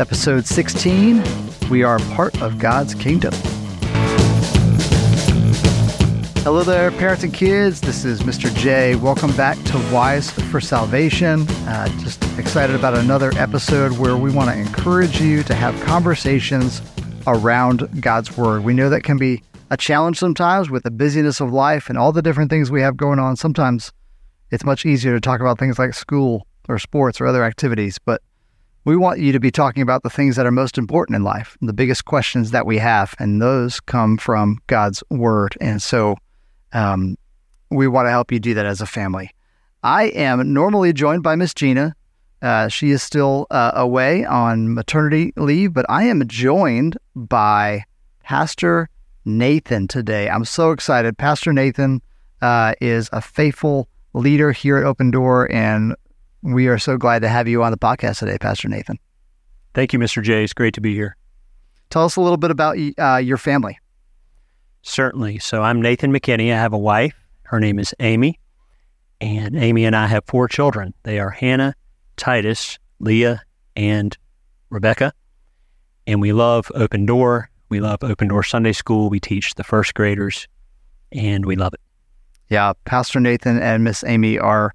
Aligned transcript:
episode 0.00 0.46
16. 0.46 1.22
We 1.70 1.82
are 1.82 1.98
part 2.14 2.40
of 2.42 2.58
God's 2.58 2.94
kingdom. 2.94 3.32
Hello 6.42 6.62
there, 6.62 6.90
parents 6.90 7.22
and 7.22 7.32
kids. 7.32 7.80
This 7.80 8.04
is 8.04 8.22
Mr. 8.22 8.54
J. 8.54 8.96
Welcome 8.96 9.34
back 9.36 9.56
to 9.64 9.78
Wise 9.92 10.30
for 10.30 10.60
Salvation. 10.60 11.48
Uh, 11.66 11.88
just 12.00 12.22
excited 12.38 12.76
about 12.76 12.94
another 12.98 13.30
episode 13.36 13.92
where 13.98 14.16
we 14.16 14.30
want 14.32 14.50
to 14.50 14.56
encourage 14.56 15.20
you 15.20 15.42
to 15.44 15.54
have 15.54 15.80
conversations 15.84 16.82
around 17.26 18.02
God's 18.02 18.36
Word. 18.36 18.64
We 18.64 18.74
know 18.74 18.90
that 18.90 19.04
can 19.04 19.16
be 19.16 19.42
a 19.70 19.76
challenge 19.76 20.18
sometimes 20.18 20.70
with 20.70 20.82
the 20.82 20.90
busyness 20.90 21.40
of 21.40 21.52
life 21.52 21.88
and 21.88 21.96
all 21.96 22.12
the 22.12 22.20
different 22.20 22.50
things 22.50 22.70
we 22.70 22.82
have 22.82 22.96
going 22.96 23.18
on. 23.18 23.36
Sometimes 23.36 23.92
it's 24.50 24.64
much 24.64 24.84
easier 24.84 25.14
to 25.14 25.20
talk 25.20 25.40
about 25.40 25.58
things 25.58 25.78
like 25.78 25.94
school 25.94 26.46
or 26.68 26.78
sports 26.78 27.20
or 27.20 27.26
other 27.26 27.44
activities, 27.44 27.98
but 27.98 28.20
we 28.84 28.96
want 28.96 29.18
you 29.18 29.32
to 29.32 29.40
be 29.40 29.50
talking 29.50 29.82
about 29.82 30.02
the 30.02 30.10
things 30.10 30.36
that 30.36 30.46
are 30.46 30.50
most 30.50 30.76
important 30.76 31.16
in 31.16 31.24
life, 31.24 31.56
the 31.62 31.72
biggest 31.72 32.04
questions 32.04 32.50
that 32.50 32.66
we 32.66 32.78
have, 32.78 33.14
and 33.18 33.40
those 33.40 33.80
come 33.80 34.18
from 34.18 34.58
God's 34.66 35.02
Word. 35.10 35.56
And 35.60 35.80
so 35.80 36.16
um, 36.72 37.16
we 37.70 37.88
want 37.88 38.06
to 38.06 38.10
help 38.10 38.30
you 38.30 38.38
do 38.38 38.54
that 38.54 38.66
as 38.66 38.80
a 38.80 38.86
family. 38.86 39.30
I 39.82 40.04
am 40.08 40.52
normally 40.52 40.92
joined 40.92 41.22
by 41.22 41.34
Miss 41.34 41.54
Gina. 41.54 41.94
Uh, 42.42 42.68
she 42.68 42.90
is 42.90 43.02
still 43.02 43.46
uh, 43.50 43.72
away 43.74 44.24
on 44.24 44.74
maternity 44.74 45.32
leave, 45.36 45.72
but 45.72 45.86
I 45.88 46.04
am 46.04 46.26
joined 46.28 46.98
by 47.14 47.84
Pastor 48.22 48.90
Nathan 49.24 49.88
today. 49.88 50.28
I'm 50.28 50.44
so 50.44 50.72
excited. 50.72 51.16
Pastor 51.16 51.54
Nathan 51.54 52.02
uh, 52.42 52.74
is 52.82 53.08
a 53.12 53.22
faithful 53.22 53.88
leader 54.12 54.52
here 54.52 54.76
at 54.76 54.84
Open 54.84 55.10
Door, 55.10 55.50
and 55.50 55.94
we 56.44 56.68
are 56.68 56.78
so 56.78 56.98
glad 56.98 57.22
to 57.22 57.28
have 57.28 57.48
you 57.48 57.62
on 57.62 57.72
the 57.72 57.78
podcast 57.78 58.18
today, 58.18 58.36
Pastor 58.36 58.68
Nathan. 58.68 58.98
Thank 59.72 59.94
you, 59.94 59.98
Mr. 59.98 60.22
Jay. 60.22 60.44
It's 60.44 60.52
great 60.52 60.74
to 60.74 60.80
be 60.80 60.94
here. 60.94 61.16
Tell 61.88 62.04
us 62.04 62.16
a 62.16 62.20
little 62.20 62.36
bit 62.36 62.50
about 62.50 62.76
uh, 62.98 63.16
your 63.16 63.38
family. 63.38 63.78
Certainly. 64.82 65.38
So 65.38 65.62
I'm 65.62 65.80
Nathan 65.80 66.12
McKinney. 66.12 66.52
I 66.52 66.56
have 66.56 66.74
a 66.74 66.78
wife. 66.78 67.14
Her 67.44 67.58
name 67.58 67.78
is 67.78 67.94
Amy. 67.98 68.38
And 69.22 69.56
Amy 69.56 69.86
and 69.86 69.96
I 69.96 70.06
have 70.06 70.24
four 70.26 70.46
children. 70.46 70.92
They 71.04 71.18
are 71.18 71.30
Hannah, 71.30 71.74
Titus, 72.18 72.78
Leah, 72.98 73.42
and 73.74 74.16
Rebecca. 74.68 75.14
And 76.06 76.20
we 76.20 76.34
love 76.34 76.70
Open 76.74 77.06
Door. 77.06 77.48
We 77.70 77.80
love 77.80 78.04
Open 78.04 78.28
Door 78.28 78.42
Sunday 78.42 78.72
School. 78.72 79.08
We 79.08 79.18
teach 79.18 79.54
the 79.54 79.64
first 79.64 79.94
graders, 79.94 80.46
and 81.10 81.46
we 81.46 81.56
love 81.56 81.72
it. 81.72 81.80
Yeah, 82.50 82.74
Pastor 82.84 83.18
Nathan 83.18 83.58
and 83.58 83.82
Miss 83.82 84.04
Amy 84.04 84.38
are 84.38 84.74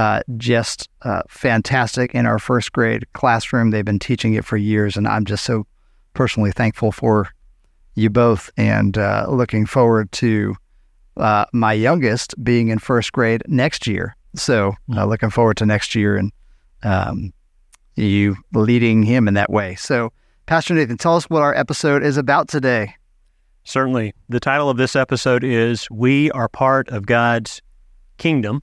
uh, 0.00 0.22
just 0.38 0.88
uh, 1.02 1.20
fantastic 1.28 2.14
in 2.14 2.24
our 2.24 2.38
first 2.38 2.72
grade 2.72 3.04
classroom. 3.12 3.70
They've 3.70 3.84
been 3.84 3.98
teaching 3.98 4.32
it 4.32 4.46
for 4.46 4.56
years, 4.56 4.96
and 4.96 5.06
I'm 5.06 5.26
just 5.26 5.44
so 5.44 5.66
personally 6.14 6.52
thankful 6.52 6.90
for 6.90 7.28
you 7.96 8.08
both 8.08 8.48
and 8.56 8.96
uh, 8.96 9.26
looking 9.28 9.66
forward 9.66 10.10
to 10.12 10.56
uh, 11.18 11.44
my 11.52 11.74
youngest 11.74 12.34
being 12.42 12.68
in 12.68 12.78
first 12.78 13.12
grade 13.12 13.42
next 13.46 13.86
year. 13.86 14.16
So, 14.34 14.68
uh, 14.92 15.04
mm. 15.04 15.08
looking 15.08 15.28
forward 15.28 15.58
to 15.58 15.66
next 15.66 15.94
year 15.94 16.16
and 16.16 16.32
um, 16.82 17.34
you 17.94 18.36
leading 18.54 19.02
him 19.02 19.28
in 19.28 19.34
that 19.34 19.50
way. 19.50 19.74
So, 19.74 20.14
Pastor 20.46 20.72
Nathan, 20.72 20.96
tell 20.96 21.16
us 21.16 21.28
what 21.28 21.42
our 21.42 21.54
episode 21.54 22.02
is 22.02 22.16
about 22.16 22.48
today. 22.48 22.94
Certainly. 23.64 24.14
The 24.30 24.40
title 24.40 24.70
of 24.70 24.78
this 24.78 24.96
episode 24.96 25.44
is 25.44 25.90
We 25.90 26.30
Are 26.30 26.48
Part 26.48 26.88
of 26.88 27.04
God's 27.04 27.60
Kingdom. 28.16 28.62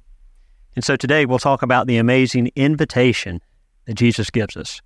And 0.77 0.83
so 0.83 0.95
today 0.95 1.25
we'll 1.25 1.39
talk 1.39 1.63
about 1.63 1.87
the 1.87 1.97
amazing 1.97 2.51
invitation 2.55 3.41
that 3.85 3.95
Jesus 3.95 4.29
gives 4.29 4.55
us. 4.55 4.79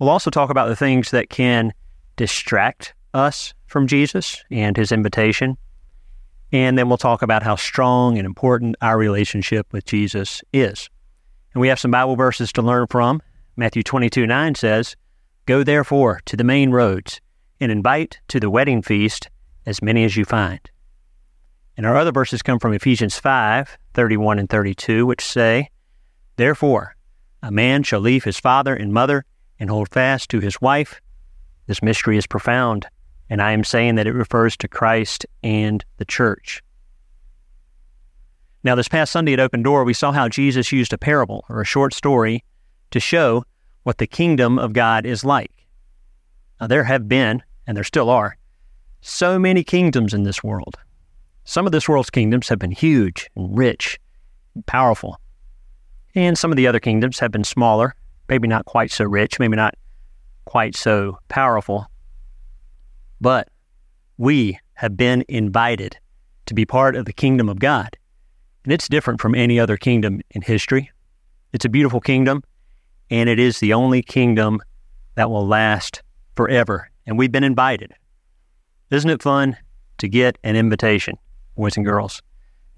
We'll 0.00 0.08
also 0.08 0.28
talk 0.28 0.50
about 0.50 0.66
the 0.66 0.74
things 0.74 1.12
that 1.12 1.30
can 1.30 1.72
distract 2.16 2.94
us 3.14 3.54
from 3.68 3.86
Jesus 3.86 4.42
and 4.50 4.76
his 4.76 4.90
invitation. 4.90 5.56
And 6.50 6.76
then 6.76 6.88
we'll 6.88 6.98
talk 6.98 7.22
about 7.22 7.44
how 7.44 7.54
strong 7.54 8.18
and 8.18 8.26
important 8.26 8.74
our 8.82 8.98
relationship 8.98 9.72
with 9.72 9.84
Jesus 9.84 10.42
is. 10.52 10.90
And 11.54 11.60
we 11.60 11.68
have 11.68 11.78
some 11.78 11.92
Bible 11.92 12.16
verses 12.16 12.52
to 12.54 12.62
learn 12.62 12.88
from. 12.88 13.22
Matthew 13.54 13.84
22 13.84 14.26
9 14.26 14.56
says, 14.56 14.96
Go 15.46 15.62
therefore 15.62 16.22
to 16.24 16.36
the 16.36 16.42
main 16.42 16.72
roads 16.72 17.20
and 17.60 17.70
invite 17.70 18.18
to 18.26 18.40
the 18.40 18.50
wedding 18.50 18.82
feast 18.82 19.30
as 19.64 19.80
many 19.80 20.02
as 20.02 20.16
you 20.16 20.24
find. 20.24 20.58
And 21.80 21.86
our 21.86 21.96
other 21.96 22.12
verses 22.12 22.42
come 22.42 22.58
from 22.58 22.74
Ephesians 22.74 23.18
5 23.18 23.78
31 23.94 24.38
and 24.38 24.50
32, 24.50 25.06
which 25.06 25.24
say, 25.24 25.70
Therefore, 26.36 26.94
a 27.42 27.50
man 27.50 27.84
shall 27.84 28.00
leave 28.00 28.22
his 28.22 28.38
father 28.38 28.74
and 28.76 28.92
mother 28.92 29.24
and 29.58 29.70
hold 29.70 29.88
fast 29.88 30.28
to 30.28 30.40
his 30.40 30.60
wife. 30.60 31.00
This 31.68 31.82
mystery 31.82 32.18
is 32.18 32.26
profound, 32.26 32.86
and 33.30 33.40
I 33.40 33.52
am 33.52 33.64
saying 33.64 33.94
that 33.94 34.06
it 34.06 34.12
refers 34.12 34.58
to 34.58 34.68
Christ 34.68 35.24
and 35.42 35.82
the 35.96 36.04
church. 36.04 36.62
Now, 38.62 38.74
this 38.74 38.88
past 38.88 39.10
Sunday 39.10 39.32
at 39.32 39.40
Open 39.40 39.62
Door, 39.62 39.84
we 39.84 39.94
saw 39.94 40.12
how 40.12 40.28
Jesus 40.28 40.72
used 40.72 40.92
a 40.92 40.98
parable 40.98 41.46
or 41.48 41.62
a 41.62 41.64
short 41.64 41.94
story 41.94 42.44
to 42.90 43.00
show 43.00 43.42
what 43.84 43.96
the 43.96 44.06
kingdom 44.06 44.58
of 44.58 44.74
God 44.74 45.06
is 45.06 45.24
like. 45.24 45.66
Now, 46.60 46.66
there 46.66 46.84
have 46.84 47.08
been, 47.08 47.42
and 47.66 47.74
there 47.74 47.84
still 47.84 48.10
are, 48.10 48.36
so 49.00 49.38
many 49.38 49.64
kingdoms 49.64 50.12
in 50.12 50.24
this 50.24 50.44
world. 50.44 50.76
Some 51.44 51.66
of 51.66 51.72
this 51.72 51.88
world's 51.88 52.10
kingdoms 52.10 52.48
have 52.48 52.58
been 52.58 52.70
huge 52.70 53.28
and 53.34 53.56
rich 53.56 53.98
and 54.54 54.64
powerful. 54.66 55.20
And 56.14 56.36
some 56.36 56.50
of 56.50 56.56
the 56.56 56.66
other 56.66 56.80
kingdoms 56.80 57.18
have 57.18 57.30
been 57.30 57.44
smaller, 57.44 57.94
maybe 58.28 58.48
not 58.48 58.64
quite 58.64 58.90
so 58.90 59.04
rich, 59.04 59.38
maybe 59.38 59.56
not 59.56 59.74
quite 60.44 60.76
so 60.76 61.18
powerful. 61.28 61.86
But 63.20 63.48
we 64.16 64.58
have 64.74 64.96
been 64.96 65.24
invited 65.28 65.96
to 66.46 66.54
be 66.54 66.64
part 66.64 66.96
of 66.96 67.04
the 67.04 67.12
kingdom 67.12 67.48
of 67.48 67.58
God. 67.58 67.96
And 68.64 68.72
it's 68.72 68.88
different 68.88 69.20
from 69.20 69.34
any 69.34 69.58
other 69.58 69.76
kingdom 69.76 70.20
in 70.30 70.42
history. 70.42 70.90
It's 71.52 71.64
a 71.64 71.68
beautiful 71.68 72.00
kingdom, 72.00 72.42
and 73.10 73.28
it 73.28 73.38
is 73.38 73.60
the 73.60 73.72
only 73.72 74.02
kingdom 74.02 74.60
that 75.14 75.30
will 75.30 75.46
last 75.46 76.02
forever. 76.36 76.90
And 77.06 77.18
we've 77.18 77.32
been 77.32 77.44
invited. 77.44 77.92
Isn't 78.90 79.10
it 79.10 79.22
fun 79.22 79.56
to 79.98 80.08
get 80.08 80.38
an 80.44 80.56
invitation? 80.56 81.16
Boys 81.60 81.76
and 81.76 81.84
girls. 81.84 82.22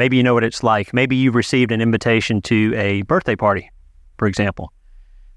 Maybe 0.01 0.17
you 0.17 0.25
know 0.25 0.35
what 0.35 0.43
it's 0.43 0.65
like. 0.65 0.93
Maybe 0.93 1.15
you've 1.15 1.37
received 1.37 1.71
an 1.71 1.81
invitation 1.81 2.43
to 2.43 2.75
a 2.75 3.03
birthday 3.03 3.37
party, 3.37 3.71
for 4.19 4.27
example. 4.27 4.73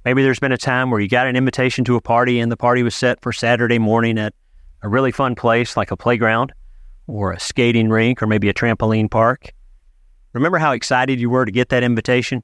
Maybe 0.04 0.24
there's 0.24 0.40
been 0.40 0.52
a 0.52 0.58
time 0.58 0.90
where 0.90 1.00
you 1.00 1.08
got 1.08 1.28
an 1.28 1.36
invitation 1.36 1.86
to 1.86 1.96
a 1.96 2.02
party 2.02 2.40
and 2.40 2.52
the 2.52 2.58
party 2.58 2.82
was 2.82 2.96
set 2.96 3.22
for 3.22 3.32
Saturday 3.32 3.78
morning 3.78 4.18
at 4.18 4.34
a 4.82 4.90
really 4.90 5.12
fun 5.12 5.36
place 5.36 5.78
like 5.78 5.92
a 5.92 5.98
playground 5.98 6.54
or 7.06 7.34
a 7.34 7.40
skating 7.40 7.90
rink 7.90 8.24
or 8.24 8.26
maybe 8.26 8.50
a 8.50 8.54
trampoline 8.54 9.12
park. 9.12 9.54
Remember 10.34 10.58
how 10.58 10.72
excited 10.72 11.20
you 11.20 11.30
were 11.30 11.46
to 11.46 11.52
get 11.52 11.70
that 11.70 11.84
invitation? 11.84 12.42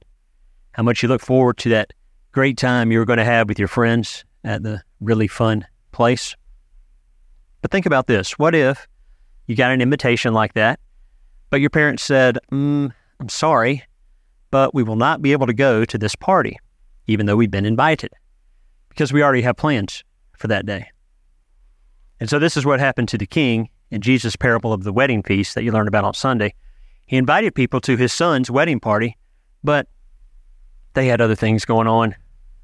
How 0.73 0.84
much 0.84 1.01
you 1.01 1.09
look 1.09 1.22
forward 1.22 1.57
to 1.57 1.69
that 1.69 1.94
great 2.31 2.57
time 2.57 2.91
you 2.91 3.00
were 3.00 3.06
going 3.06 3.17
to 3.17 3.25
have 3.25 3.50
with 3.50 3.57
your 3.57 3.67
friends 3.67 4.23
at 4.44 4.61
the 4.61 4.84
really 5.00 5.28
fun 5.28 5.66
place? 5.94 6.35
But 7.63 7.72
think 7.72 7.88
about 7.88 8.06
this. 8.06 8.38
What 8.38 8.53
if 8.53 8.88
you 9.47 9.56
got 9.56 9.72
an 9.72 9.81
invitation 9.81 10.34
like 10.34 10.53
that 10.53 10.79
but 11.51 11.59
your 11.62 11.69
parents 11.69 12.01
said, 12.01 12.39
mm, 12.51 12.91
I'm 13.19 13.29
sorry, 13.29 13.84
but 14.50 14.73
we 14.73 14.81
will 14.81 14.95
not 14.95 15.22
be 15.22 15.34
able 15.34 15.45
to 15.45 15.53
go 15.53 15.85
to 15.85 15.97
this 15.97 16.16
party, 16.16 16.57
even 17.06 17.28
though 17.28 17.35
we've 17.35 17.51
been 17.51 17.66
invited, 17.66 18.09
because 18.89 19.13
we 19.13 19.22
already 19.22 19.44
have 19.44 19.57
plans 19.57 20.03
for 20.38 20.47
that 20.47 20.66
day. 20.66 20.90
And 22.19 22.29
so 22.29 22.40
this 22.40 22.56
is 22.56 22.66
what 22.66 22.79
happened 22.79 23.09
to 23.09 23.17
the 23.17 23.28
king 23.28 23.69
in 23.91 24.01
Jesus' 24.01 24.35
parable 24.35 24.72
of 24.72 24.84
the 24.84 24.94
wedding 24.94 25.22
feast 25.22 25.53
that 25.56 25.63
you 25.63 25.72
learned 25.72 25.90
about 25.90 26.06
on 26.06 26.13
Sunday. 26.13 26.53
He 27.06 27.17
invited 27.17 27.53
people 27.53 27.81
to 27.81 27.97
his 27.97 28.13
son's 28.13 28.50
wedding 28.50 28.79
party, 28.79 29.17
but 29.63 29.88
they 30.94 31.07
had 31.07 31.19
other 31.19 31.35
things 31.35 31.66
going 31.66 31.88
on. 31.88 32.16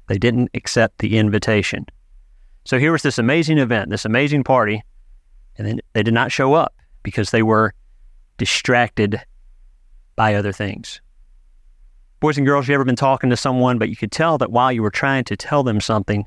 They 0.08 0.16
didn't 0.16 0.50
accept 0.54 0.98
the 0.98 1.18
invitation. 1.18 1.84
So 2.64 2.78
here 2.78 2.92
was 2.92 3.02
this 3.02 3.18
amazing 3.18 3.58
event, 3.58 3.90
this 3.90 4.06
amazing 4.06 4.44
party, 4.44 4.82
and 5.58 5.66
then 5.66 5.80
they 5.92 6.02
did 6.02 6.14
not 6.14 6.32
show 6.32 6.54
up 6.54 6.74
because 7.02 7.30
they 7.30 7.42
were 7.42 7.74
distracted 8.38 9.20
by 10.16 10.34
other 10.34 10.52
things. 10.52 11.00
Boys 12.20 12.36
and 12.36 12.46
girls, 12.46 12.66
you 12.66 12.74
ever 12.74 12.84
been 12.84 12.96
talking 12.96 13.30
to 13.30 13.36
someone, 13.36 13.78
but 13.78 13.88
you 13.88 13.96
could 13.96 14.10
tell 14.10 14.38
that 14.38 14.50
while 14.50 14.72
you 14.72 14.82
were 14.82 14.90
trying 14.90 15.24
to 15.24 15.36
tell 15.36 15.62
them 15.62 15.80
something, 15.80 16.26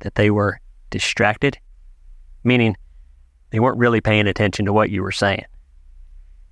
that 0.00 0.14
they 0.14 0.30
were 0.30 0.60
distracted? 0.90 1.58
Meaning, 2.44 2.76
they 3.50 3.58
weren't 3.58 3.78
really 3.78 4.00
paying 4.00 4.26
attention 4.26 4.66
to 4.66 4.72
what 4.72 4.90
you 4.90 5.02
were 5.02 5.12
saying. 5.12 5.44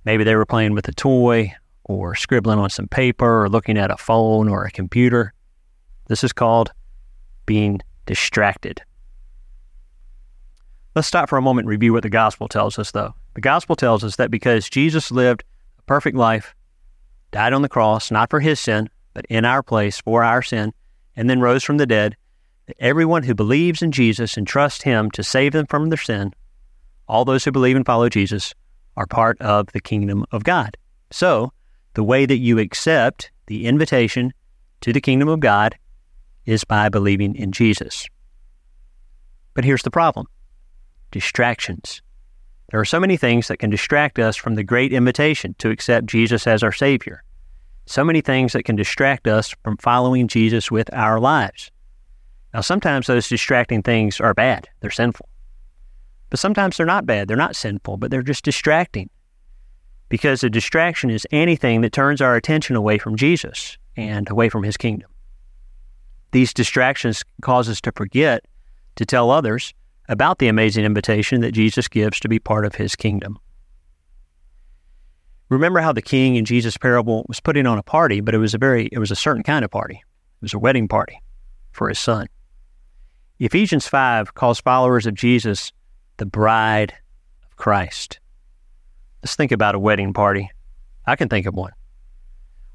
Maybe 0.03 0.23
they 0.23 0.35
were 0.35 0.45
playing 0.45 0.73
with 0.73 0.87
a 0.87 0.93
toy, 0.93 1.53
or 1.85 2.15
scribbling 2.15 2.59
on 2.59 2.69
some 2.69 2.87
paper, 2.87 3.43
or 3.43 3.49
looking 3.49 3.77
at 3.77 3.91
a 3.91 3.97
phone 3.97 4.49
or 4.49 4.65
a 4.65 4.71
computer. 4.71 5.33
This 6.07 6.23
is 6.23 6.33
called 6.33 6.71
being 7.45 7.81
distracted. 8.05 8.81
Let's 10.93 11.07
stop 11.07 11.29
for 11.29 11.37
a 11.37 11.41
moment 11.41 11.65
and 11.65 11.69
review 11.69 11.93
what 11.93 12.03
the 12.03 12.09
gospel 12.09 12.49
tells 12.49 12.77
us, 12.77 12.91
though. 12.91 13.13
The 13.33 13.41
gospel 13.41 13.77
tells 13.77 14.03
us 14.03 14.17
that 14.17 14.29
because 14.29 14.69
Jesus 14.69 15.09
lived 15.09 15.43
a 15.79 15.83
perfect 15.83 16.17
life, 16.17 16.53
died 17.31 17.53
on 17.53 17.61
the 17.61 17.69
cross, 17.69 18.11
not 18.11 18.29
for 18.29 18.41
his 18.41 18.59
sin, 18.59 18.89
but 19.13 19.25
in 19.29 19.45
our 19.45 19.63
place 19.63 20.01
for 20.01 20.21
our 20.21 20.41
sin, 20.41 20.73
and 21.15 21.29
then 21.29 21.39
rose 21.39 21.63
from 21.63 21.77
the 21.77 21.85
dead, 21.85 22.17
that 22.65 22.75
everyone 22.79 23.23
who 23.23 23.33
believes 23.33 23.81
in 23.81 23.93
Jesus 23.93 24.35
and 24.35 24.45
trusts 24.45 24.83
him 24.83 25.09
to 25.11 25.23
save 25.23 25.53
them 25.53 25.65
from 25.65 25.89
their 25.89 25.97
sin, 25.97 26.33
all 27.07 27.23
those 27.23 27.45
who 27.45 27.51
believe 27.53 27.77
and 27.77 27.85
follow 27.85 28.09
Jesus, 28.09 28.53
are 28.97 29.07
part 29.07 29.39
of 29.39 29.71
the 29.71 29.79
kingdom 29.79 30.25
of 30.31 30.43
God. 30.43 30.75
So, 31.09 31.53
the 31.93 32.03
way 32.03 32.25
that 32.25 32.37
you 32.37 32.59
accept 32.59 33.31
the 33.47 33.65
invitation 33.65 34.33
to 34.81 34.91
the 34.91 35.01
kingdom 35.01 35.29
of 35.29 35.39
God 35.39 35.77
is 36.45 36.65
by 36.65 36.89
believing 36.89 37.35
in 37.35 37.53
Jesus. 37.53 38.07
But 39.53 39.63
here's 39.63 39.83
the 39.83 39.91
problem 39.91 40.27
distractions. 41.11 42.01
There 42.71 42.79
are 42.79 42.85
so 42.85 42.99
many 42.99 43.17
things 43.17 43.47
that 43.49 43.57
can 43.57 43.69
distract 43.69 44.17
us 44.17 44.37
from 44.37 44.55
the 44.55 44.63
great 44.63 44.93
invitation 44.93 45.55
to 45.59 45.69
accept 45.69 46.05
Jesus 46.05 46.47
as 46.47 46.63
our 46.63 46.71
Savior. 46.71 47.23
So 47.85 48.03
many 48.03 48.21
things 48.21 48.53
that 48.53 48.63
can 48.63 48.77
distract 48.77 49.27
us 49.27 49.53
from 49.63 49.77
following 49.77 50.27
Jesus 50.27 50.71
with 50.71 50.91
our 50.93 51.19
lives. 51.19 51.69
Now, 52.53 52.61
sometimes 52.61 53.07
those 53.07 53.27
distracting 53.27 53.81
things 53.81 54.19
are 54.19 54.33
bad, 54.33 54.69
they're 54.79 54.91
sinful. 54.91 55.27
But 56.29 56.39
sometimes 56.39 56.77
they're 56.77 56.85
not 56.85 57.05
bad, 57.05 57.27
they're 57.27 57.35
not 57.35 57.55
sinful, 57.55 57.97
but 57.97 58.09
they're 58.09 58.21
just 58.21 58.45
distracting. 58.45 59.09
Because 60.07 60.43
a 60.43 60.49
distraction 60.49 61.09
is 61.09 61.27
anything 61.31 61.81
that 61.81 61.93
turns 61.93 62.21
our 62.21 62.35
attention 62.35 62.75
away 62.75 62.97
from 62.97 63.17
Jesus 63.17 63.77
and 63.97 64.29
away 64.29 64.47
from 64.47 64.63
His 64.63 64.77
kingdom. 64.77 65.09
These 66.31 66.53
distractions 66.53 67.23
cause 67.41 67.67
us 67.67 67.81
to 67.81 67.91
forget 67.91 68.45
to 68.95 69.05
tell 69.05 69.29
others 69.29 69.73
about 70.11 70.39
the 70.39 70.49
amazing 70.49 70.83
invitation 70.83 71.39
that 71.39 71.53
Jesus 71.53 71.87
gives 71.87 72.19
to 72.19 72.27
be 72.27 72.37
part 72.37 72.65
of 72.65 72.75
his 72.75 72.97
kingdom. 72.97 73.39
Remember 75.47 75.79
how 75.79 75.93
the 75.93 76.01
king 76.01 76.35
in 76.35 76.43
Jesus' 76.43 76.77
parable 76.77 77.25
was 77.29 77.39
putting 77.39 77.65
on 77.65 77.77
a 77.77 77.83
party, 77.83 78.19
but 78.19 78.35
it 78.35 78.37
was 78.37 78.53
a 78.53 78.57
very 78.57 78.89
it 78.91 78.99
was 78.99 79.09
a 79.09 79.15
certain 79.15 79.41
kind 79.41 79.63
of 79.63 79.71
party. 79.71 79.95
It 79.95 80.41
was 80.41 80.53
a 80.53 80.59
wedding 80.59 80.89
party 80.89 81.21
for 81.71 81.87
his 81.87 81.97
son. 81.97 82.27
Ephesians 83.39 83.87
5 83.87 84.35
calls 84.35 84.59
followers 84.59 85.05
of 85.05 85.13
Jesus 85.13 85.71
the 86.17 86.25
bride 86.25 86.93
of 87.45 87.55
Christ. 87.55 88.19
Let's 89.23 89.35
think 89.35 89.53
about 89.53 89.75
a 89.75 89.79
wedding 89.79 90.13
party. 90.13 90.51
I 91.07 91.15
can 91.15 91.29
think 91.29 91.45
of 91.45 91.53
one. 91.53 91.71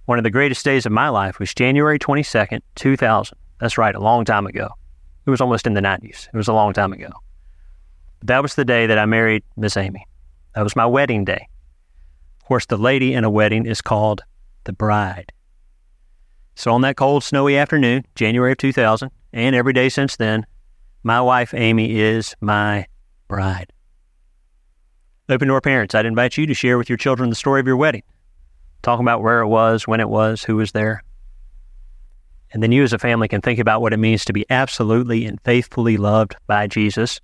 One 0.06 0.18
of 0.18 0.24
the 0.24 0.30
greatest 0.30 0.64
days 0.64 0.86
of 0.86 0.92
my 0.92 1.10
life 1.10 1.38
was 1.38 1.52
January 1.52 1.98
22nd, 1.98 2.60
2000. 2.76 3.36
That's 3.60 3.76
right, 3.76 3.94
a 3.94 4.00
long 4.00 4.24
time 4.24 4.46
ago. 4.46 4.70
It 5.26 5.30
was 5.30 5.40
almost 5.40 5.66
in 5.66 5.74
the 5.74 5.80
90s. 5.80 6.28
It 6.32 6.36
was 6.36 6.48
a 6.48 6.52
long 6.54 6.72
time 6.72 6.92
ago. 6.92 7.10
That 8.22 8.42
was 8.42 8.54
the 8.54 8.64
day 8.64 8.86
that 8.86 8.98
I 8.98 9.06
married 9.06 9.44
Miss 9.56 9.76
Amy. 9.76 10.06
That 10.54 10.62
was 10.62 10.76
my 10.76 10.86
wedding 10.86 11.24
day. 11.24 11.48
Of 12.40 12.46
course, 12.46 12.66
the 12.66 12.76
lady 12.76 13.12
in 13.12 13.24
a 13.24 13.30
wedding 13.30 13.66
is 13.66 13.80
called 13.80 14.22
the 14.64 14.72
bride. 14.72 15.32
So 16.54 16.72
on 16.72 16.80
that 16.80 16.96
cold, 16.96 17.22
snowy 17.22 17.56
afternoon, 17.56 18.04
January 18.14 18.52
of 18.52 18.58
2000, 18.58 19.10
and 19.32 19.54
every 19.54 19.72
day 19.72 19.88
since 19.88 20.16
then, 20.16 20.46
my 21.02 21.20
wife 21.20 21.52
Amy 21.54 21.98
is 22.00 22.34
my 22.40 22.86
bride. 23.28 23.72
Open 25.28 25.48
door 25.48 25.60
parents, 25.60 25.94
I'd 25.94 26.06
invite 26.06 26.36
you 26.36 26.46
to 26.46 26.54
share 26.54 26.78
with 26.78 26.88
your 26.88 26.96
children 26.96 27.30
the 27.30 27.36
story 27.36 27.60
of 27.60 27.66
your 27.66 27.76
wedding. 27.76 28.02
Talk 28.82 29.00
about 29.00 29.22
where 29.22 29.40
it 29.40 29.48
was, 29.48 29.86
when 29.86 30.00
it 30.00 30.08
was, 30.08 30.44
who 30.44 30.56
was 30.56 30.72
there. 30.72 31.02
And 32.52 32.62
then 32.62 32.72
you 32.72 32.82
as 32.84 32.92
a 32.92 32.98
family 32.98 33.28
can 33.28 33.40
think 33.40 33.58
about 33.58 33.82
what 33.82 33.92
it 33.92 33.98
means 33.98 34.24
to 34.24 34.32
be 34.32 34.46
absolutely 34.48 35.26
and 35.26 35.40
faithfully 35.42 35.96
loved 35.96 36.36
by 36.46 36.68
Jesus 36.68 37.20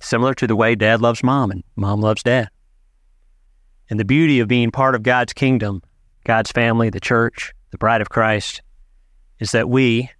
similar 0.00 0.34
to 0.34 0.46
the 0.46 0.56
way 0.56 0.74
dad 0.74 1.00
loves 1.00 1.22
mom 1.22 1.50
and 1.50 1.64
mom 1.76 2.00
loves 2.00 2.22
dad. 2.22 2.48
And 3.88 4.00
the 4.00 4.04
beauty 4.04 4.40
of 4.40 4.48
being 4.48 4.70
part 4.70 4.94
of 4.94 5.02
God's 5.02 5.32
kingdom, 5.32 5.82
God's 6.24 6.50
family, 6.50 6.90
the 6.90 7.00
church, 7.00 7.52
the 7.70 7.78
bride 7.78 8.00
of 8.00 8.08
Christ, 8.08 8.62
is 9.38 9.52
that 9.52 9.68
we, 9.68 10.10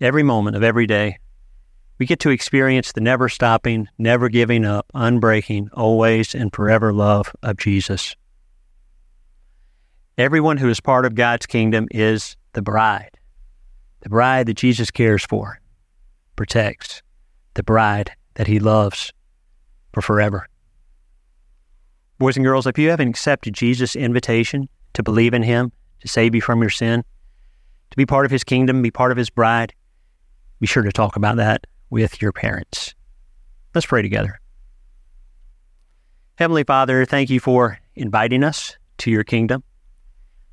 every 0.00 0.22
moment 0.22 0.56
of 0.56 0.62
every 0.62 0.86
day, 0.86 1.18
we 1.98 2.06
get 2.06 2.20
to 2.20 2.30
experience 2.30 2.92
the 2.92 3.00
never 3.00 3.28
stopping, 3.28 3.88
never 3.98 4.28
giving 4.28 4.64
up, 4.64 4.86
unbreaking, 4.94 5.68
always 5.72 6.34
and 6.34 6.52
forever 6.52 6.92
love 6.92 7.32
of 7.42 7.56
Jesus. 7.56 8.16
Everyone 10.18 10.56
who 10.56 10.68
is 10.68 10.80
part 10.80 11.06
of 11.06 11.14
God's 11.14 11.46
kingdom 11.46 11.88
is 11.90 12.36
the 12.52 12.62
bride, 12.62 13.18
the 14.00 14.08
bride 14.08 14.46
that 14.46 14.54
Jesus 14.54 14.90
cares 14.90 15.24
for, 15.24 15.60
protects, 16.36 17.02
the 17.54 17.62
bride 17.62 18.12
that 18.34 18.46
He 18.46 18.58
loves 18.58 19.12
for 19.92 20.02
forever. 20.02 20.48
Boys 22.18 22.36
and 22.36 22.44
girls, 22.44 22.66
if 22.66 22.78
you 22.78 22.90
haven't 22.90 23.08
accepted 23.08 23.54
Jesus' 23.54 23.96
invitation 23.96 24.68
to 24.92 25.02
believe 25.02 25.34
in 25.34 25.42
Him, 25.42 25.72
to 26.00 26.08
save 26.08 26.34
you 26.34 26.40
from 26.40 26.60
your 26.60 26.70
sin, 26.70 27.04
to 27.90 27.96
be 27.96 28.06
part 28.06 28.24
of 28.24 28.30
His 28.30 28.44
kingdom, 28.44 28.82
be 28.82 28.90
part 28.90 29.12
of 29.12 29.18
His 29.18 29.30
bride, 29.30 29.72
be 30.60 30.66
sure 30.66 30.82
to 30.82 30.92
talk 30.92 31.16
about 31.16 31.36
that 31.36 31.66
with 31.90 32.22
your 32.22 32.32
parents. 32.32 32.94
Let's 33.74 33.86
pray 33.86 34.02
together. 34.02 34.40
Heavenly 36.36 36.64
Father, 36.64 37.04
thank 37.04 37.30
you 37.30 37.40
for 37.40 37.78
inviting 37.94 38.42
us 38.42 38.76
to 38.98 39.10
your 39.10 39.24
kingdom. 39.24 39.62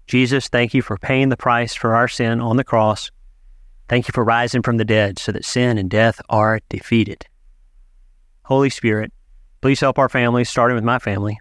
Jesus, 0.08 0.48
thank 0.48 0.74
you 0.74 0.82
for 0.82 0.98
paying 0.98 1.30
the 1.30 1.38
price 1.38 1.74
for 1.74 1.96
our 1.96 2.08
sin 2.08 2.42
on 2.42 2.58
the 2.58 2.64
cross. 2.64 3.12
Thank 3.88 4.08
you 4.08 4.12
for 4.14 4.24
rising 4.24 4.62
from 4.62 4.78
the 4.78 4.86
dead 4.86 5.20
so 5.20 5.32
that 5.32 5.46
sin 5.46 5.78
and 5.78 5.90
death 5.90 6.22
are 6.30 6.60
defeated. 6.70 7.26
Holy 8.52 8.70
Spirit, 8.70 9.14
please 9.62 9.80
help 9.80 9.98
our 9.98 10.10
families, 10.10 10.50
starting 10.50 10.76
with 10.76 10.84
my 10.84 11.00
family, 11.00 11.40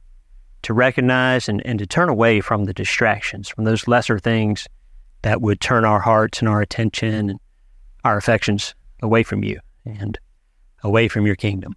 to 0.63 0.73
recognize 0.73 1.49
and, 1.49 1.61
and 1.67 1.77
to 1.81 1.85
turn 1.85 2.09
away 2.09 2.41
from 2.41 2.67
the 2.67 2.73
distractions, 2.73 3.49
from 3.49 3.65
those 3.65 3.89
lesser 3.89 4.21
things 4.21 4.69
that 5.23 5.43
would 5.43 5.61
turn 5.61 5.85
our 5.85 5.99
hearts 5.99 6.39
and 6.39 6.49
our 6.49 6.63
attention 6.63 7.31
and 7.31 7.41
our 8.05 8.17
affections 8.17 8.77
away 9.03 9.25
from 9.25 9.43
you 9.43 9.59
and 9.85 10.21
away 10.85 11.09
from 11.09 11.27
your 11.27 11.35
kingdom. 11.35 11.75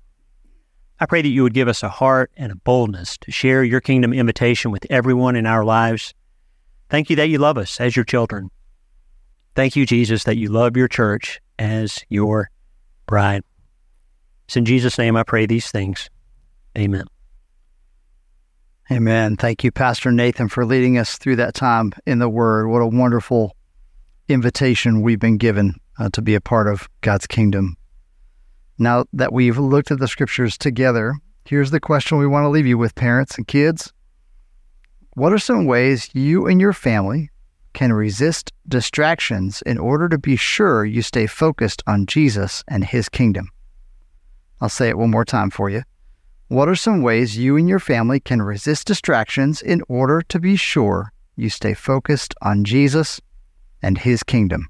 I 1.00 1.08
pray 1.08 1.24
that 1.24 1.30
you 1.30 1.42
would 1.42 1.56
give 1.56 1.68
us 1.68 1.82
a 1.82 1.90
heart 1.90 2.30
and 2.38 2.52
a 2.52 2.56
boldness 2.56 3.18
to 3.18 3.32
share 3.32 3.64
your 3.64 3.82
kingdom 3.82 4.14
invitation 4.14 4.70
with 4.70 4.86
everyone 4.92 5.36
in 5.36 5.48
our 5.48 5.66
lives. 5.66 6.14
Thank 6.90 7.10
you 7.10 7.16
that 7.16 7.30
you 7.30 7.40
love 7.40 7.58
us 7.58 7.82
as 7.82 7.96
your 7.96 8.06
children. 8.06 8.52
Thank 9.56 9.76
you, 9.76 9.88
Jesus, 9.88 10.26
that 10.26 10.38
you 10.38 10.50
love 10.50 10.78
your 10.78 10.88
church 10.88 11.42
as 11.58 12.04
your 12.08 12.52
bride. 13.08 13.42
It's 14.46 14.58
in 14.58 14.66
Jesus' 14.66 14.98
name 14.98 15.16
I 15.16 15.24
pray 15.24 15.46
these 15.46 15.72
things. 15.72 16.10
Amen. 16.78 17.06
Amen. 18.92 19.38
Thank 19.38 19.64
you, 19.64 19.72
Pastor 19.72 20.12
Nathan, 20.12 20.50
for 20.50 20.66
leading 20.66 20.98
us 20.98 21.18
through 21.18 21.38
that 21.38 21.54
time 21.54 21.94
in 22.06 22.20
the 22.20 22.30
Word. 22.30 22.68
What 22.68 22.82
a 22.82 22.88
wonderful 22.88 23.56
invitation 24.28 25.02
we've 25.02 25.20
been 25.20 25.38
given 25.38 25.76
uh, 26.00 26.10
to 26.14 26.22
be 26.22 26.36
a 26.36 26.42
part 26.42 26.68
of 26.68 26.90
God's 27.02 27.26
kingdom. 27.26 27.78
Now 28.78 29.06
that 29.14 29.32
we've 29.32 29.58
looked 29.58 29.92
at 29.92 30.00
the 30.00 30.08
scriptures 30.08 30.58
together, 30.58 31.16
here's 31.46 31.72
the 31.72 31.80
question 31.80 32.18
we 32.18 32.28
want 32.28 32.44
to 32.44 32.50
leave 32.50 32.68
you 32.68 32.78
with, 32.78 32.96
parents 32.96 33.38
and 33.38 33.48
kids. 33.48 33.94
What 35.16 35.32
are 35.32 35.40
some 35.40 35.66
ways 35.66 36.10
you 36.14 36.48
and 36.48 36.60
your 36.60 36.74
family 36.74 37.30
can 37.74 37.94
resist 37.94 38.52
distractions 38.68 39.62
in 39.64 39.78
order 39.78 40.10
to 40.10 40.18
be 40.18 40.36
sure 40.36 40.86
you 40.86 41.02
stay 41.02 41.28
focused 41.28 41.84
on 41.88 42.06
Jesus 42.06 42.64
and 42.68 42.84
His 42.84 43.10
kingdom? 43.10 43.50
I'll 44.64 44.70
say 44.70 44.88
it 44.88 44.98
one 44.98 45.12
more 45.12 45.26
time 45.26 45.50
for 45.50 45.70
you. 45.70 45.84
What 46.48 46.70
are 46.70 46.76
some 46.76 47.02
ways 47.02 47.38
you 47.38 47.58
and 47.58 47.68
your 47.68 47.80
family 47.80 48.22
can 48.22 48.42
resist 48.42 48.88
distractions 48.88 49.62
in 49.62 49.82
order 49.90 50.22
to 50.30 50.40
be 50.40 50.56
sure 50.56 51.12
you 51.36 51.50
stay 51.50 51.74
focused 51.74 52.34
on 52.42 52.64
Jesus 52.64 53.20
and 53.82 53.98
His 53.98 54.24
kingdom? 54.24 54.70